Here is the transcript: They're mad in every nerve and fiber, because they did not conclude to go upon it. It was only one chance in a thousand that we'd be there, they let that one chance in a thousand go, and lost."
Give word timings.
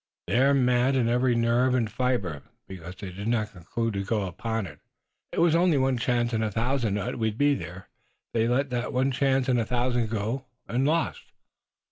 They're 0.25 0.55
mad 0.55 0.95
in 0.95 1.07
every 1.07 1.35
nerve 1.35 1.75
and 1.75 1.87
fiber, 1.87 2.41
because 2.67 2.95
they 2.95 3.11
did 3.11 3.27
not 3.27 3.51
conclude 3.51 3.93
to 3.93 4.03
go 4.03 4.25
upon 4.25 4.65
it. 4.65 4.79
It 5.31 5.37
was 5.39 5.53
only 5.55 5.77
one 5.77 5.99
chance 5.99 6.33
in 6.33 6.41
a 6.41 6.49
thousand 6.51 6.95
that 6.95 7.19
we'd 7.19 7.37
be 7.37 7.53
there, 7.53 7.87
they 8.33 8.47
let 8.47 8.71
that 8.71 8.93
one 8.93 9.11
chance 9.11 9.47
in 9.47 9.59
a 9.59 9.63
thousand 9.67 10.09
go, 10.09 10.45
and 10.67 10.87
lost." 10.87 11.25